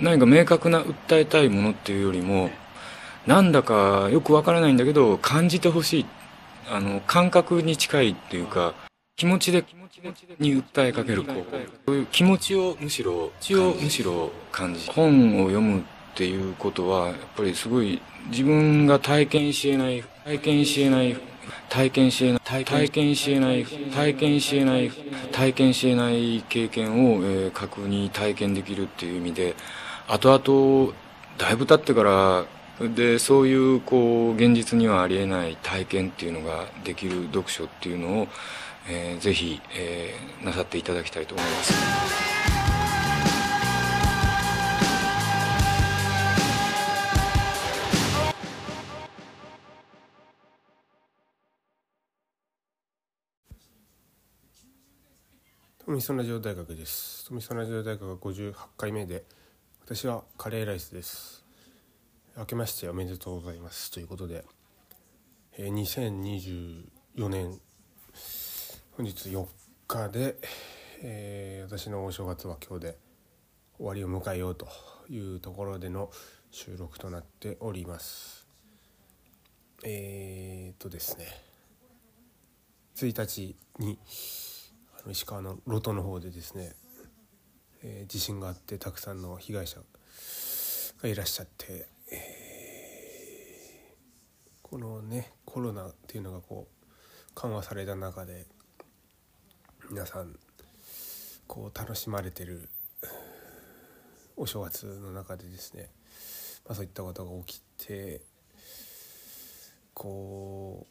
[0.00, 2.50] 何か明確な訴えたいものっていうよりも
[3.26, 6.06] なんだかよくわからないんだけど感じてほしい。
[6.70, 8.74] あの感覚に近いっていうか
[9.16, 10.00] 気持ちで気持ち
[10.38, 11.24] に訴えかける
[11.86, 15.82] そういう気持ちをむしろ気をむしろ感じ本を読むっ
[16.14, 21.16] ていうことはやっぱりすごい自分が体験しえない体験しえない
[21.68, 24.90] 体験しえない体験しえない体験しえない
[25.32, 29.54] 体験しえない経験を、えー、確認体験できるっていう意味で
[30.06, 30.92] 後々
[31.38, 32.44] だいぶ経ってから
[32.88, 38.28] でそういうこう現実にはありえない体験っていうのができる読書っていうのを、
[38.88, 41.74] えー、ぜひ、えー、なさっていただきたいと思います。
[55.86, 59.22] 富ソラジオ大学です富ソラジオ大学58回目で
[59.86, 61.44] 私はカレーライスです。
[62.38, 63.90] 明けましておめでとうございます。
[63.90, 64.42] ということで、
[65.58, 67.60] えー、2024年
[68.96, 69.46] 本日4
[69.86, 70.36] 日で、
[71.02, 72.98] えー、私のお正月は今日で
[73.76, 74.66] 終わりを迎えようと
[75.10, 76.10] いうところでの
[76.50, 78.46] 収録となっております。
[79.84, 81.26] えー、っとですね
[82.96, 83.98] 1日に
[85.10, 86.72] 石川の能登の方でですね、
[87.86, 89.78] えー、地震があってたくさんの被害者
[91.02, 98.46] がいらっしゃって、えー、このねコロナっていうのがこう緩和された中で
[99.90, 100.34] 皆さん
[101.46, 102.70] こう楽しまれてる
[104.36, 105.90] お正月の中でですね、
[106.66, 108.22] まあ、そういったことが起きて
[109.92, 110.86] こ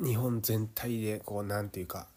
[0.00, 2.08] う日本全体でこうなんていうか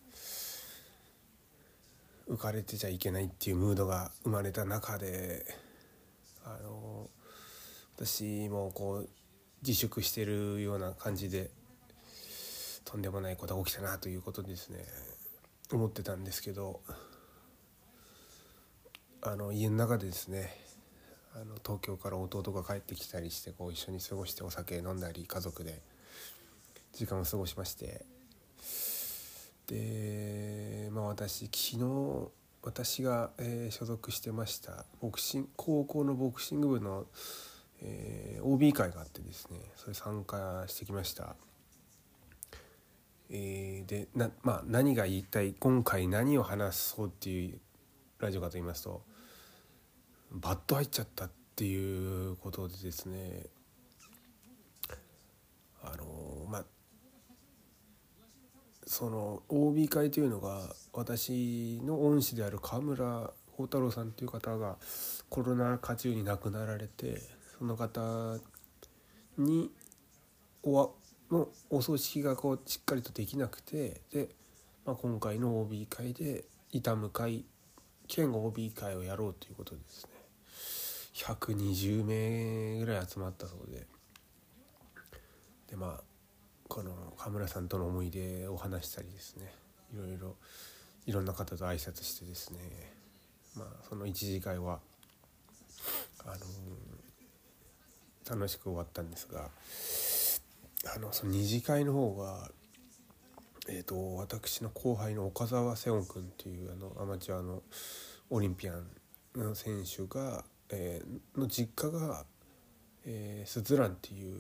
[2.30, 5.46] 浮かれてちゃいけないっていうムードが生まれた中で
[6.44, 7.10] あの
[7.96, 9.10] 私もこう
[9.62, 11.52] 自粛してるような感じで
[12.84, 14.86] とんでもないことが起きたなということですね
[15.72, 16.82] 思ってたんですけど
[19.22, 20.56] あの家の中でですね
[21.36, 25.82] あの東京から弟が帰ってきたりしてこう一緒に過ごしてお酒飲んだり家族で。
[26.96, 28.06] 時間を過ごしまして
[29.68, 30.35] で
[31.08, 32.30] 私昨日
[32.62, 37.06] 私が、えー、所属してましたボクシン高校のボクシング部の、
[37.82, 41.36] えー、OB 会があってですねそれ参加してきました。
[43.30, 47.60] えー、でな、まあ、何が言いたい今回何を話そうっていう
[48.20, 49.02] ラジオかと言いますと
[50.32, 53.48] バット入っちゃったっていうことでですね
[55.84, 56.66] あのまあ
[58.86, 60.62] その OB 会というのが
[60.94, 64.78] 私の恩師である川村幸太郎さんという方が
[65.30, 67.22] コロナ禍中に亡くなられて
[67.58, 68.38] その方
[69.38, 69.72] に
[70.64, 70.90] おわ
[71.32, 74.30] のお葬式がこうしっかりとできなくてで、
[74.86, 77.46] まあ、今回の OB 会で悼む会
[78.08, 80.12] 県 OB 会をやろうということでですね
[81.16, 83.88] 120名ぐらい集まったそうで。
[85.70, 86.15] でまあ
[86.68, 89.52] この河村さんとの思い出を話したりですね。
[89.94, 90.36] いろいろ
[91.06, 92.60] いろんな方と挨拶してですね。
[93.56, 94.80] まあその一次会は
[96.26, 96.36] あの
[98.30, 99.50] 楽しく終わったんですが
[100.96, 102.50] あのその二次会の方が
[103.68, 107.64] えーと、私の後輩の岡澤瀬音君っていうあのアマチュアの
[108.30, 108.86] オリンピアン
[109.36, 111.02] の選手が、え、
[111.36, 112.26] の実家が、
[113.06, 114.38] えー、スズランっていう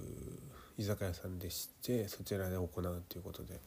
[0.77, 3.59] 居酒屋さんでしてそちらで行うということで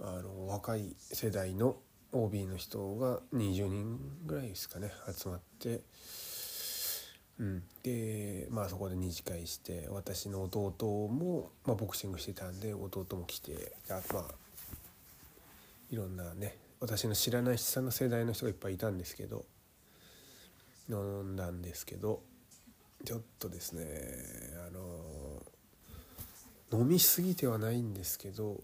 [0.00, 1.76] あの若い世代の
[2.12, 5.80] OB の人が20人ぐらいですかね集まって、
[7.38, 14.24] うん、でまあそこで二次会して私の弟も、まあ、ボクシングしてたんで弟も来てあまあ
[15.90, 19.44] いろんなね私の知らない下の世代の人がいっぱいいたんですけど
[20.88, 22.20] 飲んだんですけど
[23.04, 23.84] ちょっとですね
[24.68, 24.80] あの
[26.72, 28.60] 飲みすぎてはないんですけど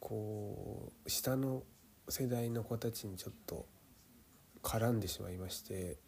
[0.00, 1.62] こう下の
[2.08, 3.66] 世代の子たちにちょっと
[4.62, 5.98] 絡んでしまいまして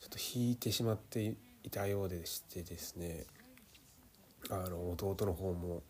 [0.00, 3.26] ちょっと引いてしまっていたようでしてですね。
[4.48, 5.82] あの弟の方も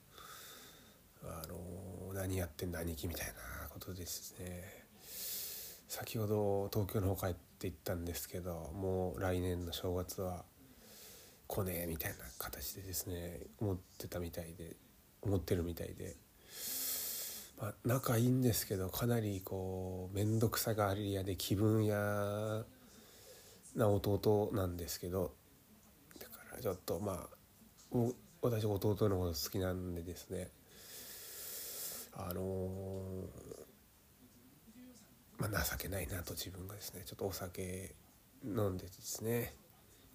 [1.22, 4.84] あの何やってんだ兄貴みたいなことですね。
[5.88, 10.44] 先ほど東京の方帰って行ったんですけどもう来年の正月は
[11.50, 14.76] 来ねえみたいな形でですね思ってたみたいで
[15.20, 16.14] 思ってるみたいで、
[17.60, 22.64] まあ、仲いいんですけどかなりこう面倒くさがあり屋で気分屋
[23.74, 25.32] な弟なんですけど。
[26.18, 27.28] だからちょっとまあ
[28.42, 30.48] 私弟のこと好きなんでですね。
[32.12, 33.10] あのー、
[35.38, 37.94] まあ、情けないなと自分がですねちょっとお酒
[38.44, 39.54] 飲んでですね。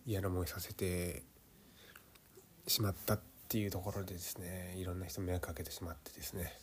[0.06, 1.24] 嫌な思いさせて
[2.68, 6.54] しまったっていうところでですねいろんな人迷惑かけてしまってですね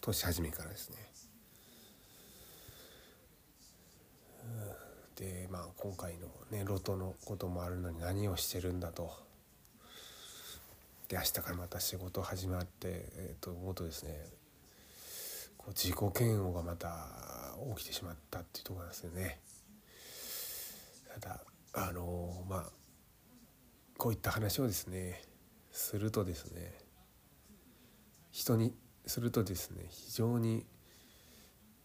[0.00, 0.96] 年始めからですね。
[5.16, 9.12] でまあ今回のねロトのこともあるのに何をしてるんだと。
[11.08, 14.26] で明日からまた仕事始まってえっ、ー、と思うとですね
[15.56, 17.08] こう自己嫌悪がまた
[17.76, 19.38] 起きてしまったっていうところなんですよね。
[21.20, 21.40] ただ
[21.74, 22.81] あのまあ
[23.98, 25.22] こういった話をですね
[25.70, 26.72] するとですね
[28.30, 28.74] 人に
[29.06, 30.64] するとですね非常に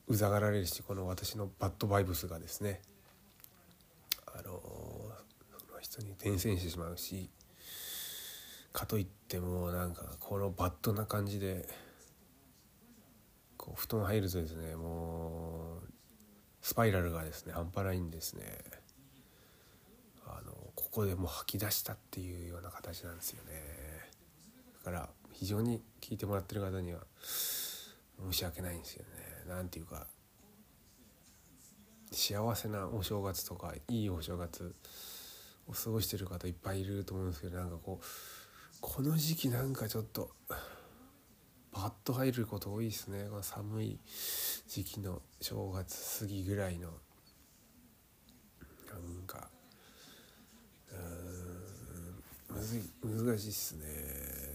[0.08, 2.82] うざがられるしこの私のバッドバイブスがですね
[4.28, 4.62] あの
[5.58, 7.30] その人に伝染してしまうし
[8.72, 11.68] かといってもなんかこのバッドな感じで
[13.58, 15.88] こう布団入るとですねもう
[16.62, 18.44] スパイラルがですね半端ないんですね。
[20.78, 23.52] ここでもう吐き出したっていうような形なんですよね。
[24.86, 27.00] だから非常に聞いてもらってる方には
[28.32, 29.50] 申し訳ないんですよね。
[29.50, 30.06] なんていうか
[32.12, 34.76] 幸せなお正月とかいいお正月
[35.68, 38.06] を過ごしてる方いっぱいいると思うんですけどなんかこう
[38.80, 40.30] この時期なんかちょっと
[41.72, 43.26] バッと入ること多いですね。
[43.30, 44.00] この寒い
[44.68, 46.90] 時期の正月過ぎぐらいの
[48.88, 49.50] なんか
[52.50, 53.86] うんむずい難しいっすね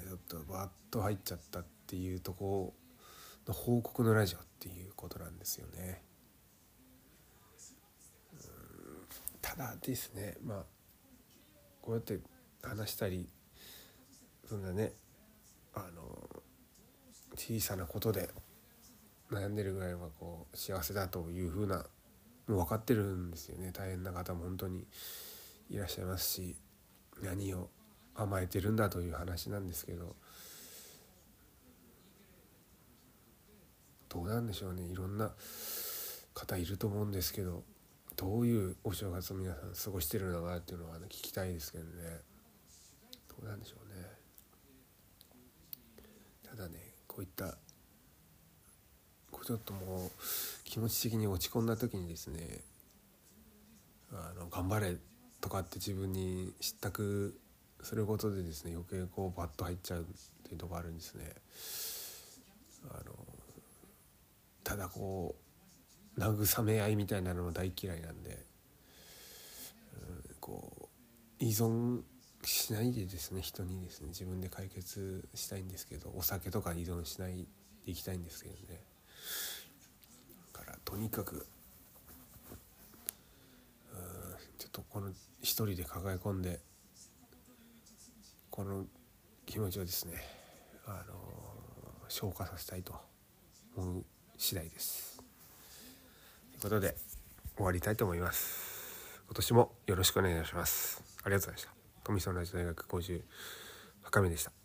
[0.08, 2.74] ちょっとバッと入っちゃったっていうとこ
[3.48, 6.02] の報告のラジオっていうことなんですよね。
[9.40, 10.64] ただですねまあ
[11.80, 12.20] こうやって
[12.62, 13.28] 話したり
[14.48, 14.92] そんなね
[15.74, 16.42] あの
[17.36, 18.28] 小さなことで
[19.30, 21.84] 悩んでるぐらいはこう幸せだというふうな
[22.46, 24.86] もう分かってるんですよね大変な方も本当に
[25.70, 26.56] いらっしゃいますし
[27.22, 27.70] 何を
[28.14, 30.14] 甘えてるんだという話なんですけど
[34.08, 34.82] どうなんでしょうね。
[34.82, 35.32] いろんな
[36.34, 37.62] 方いると思うんですけど
[38.16, 41.90] どういうお正月を皆さん過ごしてるのかっていうのは、聞きたいですけどね。
[43.28, 44.04] どうなんでしょうね。
[46.46, 47.56] ただねこういった
[49.44, 50.10] ちょっともう
[50.64, 52.60] 気持ち的に落ち込んだ時にですね
[54.12, 54.96] あの頑張れ
[55.40, 57.38] とかって自分に知ったく
[57.82, 60.04] することでですね余計こうバッと入っちゃうっ
[60.44, 61.32] ていうとこあるんですね。
[62.90, 63.12] あの
[64.64, 65.34] ただこ
[66.16, 68.44] う慰め合いみたいなのも大嫌いなんで、
[69.94, 70.88] うん、こ
[71.40, 72.02] う依存
[72.44, 77.46] しないでですね人にですね自分で解決したいんですけどお酒とか依存しない
[77.84, 78.80] でいきたいんですけどね
[80.52, 81.42] だからとにかく、うん、
[84.58, 86.60] ちょっとこの一人で抱え込んで
[88.52, 88.84] この
[89.46, 90.12] 気持ちをですね、
[90.86, 91.14] あの
[92.08, 92.94] 消化させたいと
[93.74, 94.04] 思う
[94.36, 95.16] 次第です。
[95.16, 95.24] とい
[96.58, 96.94] うことで
[97.56, 99.22] 終わりたいと思います。
[99.24, 101.02] 今年もよろしくお願いします。
[101.24, 101.70] ありがとうございました。
[102.04, 103.22] 富士山ラジオ大学50
[104.02, 104.61] 深めでした。